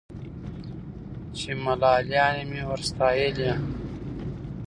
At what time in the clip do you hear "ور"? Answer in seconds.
2.69-2.81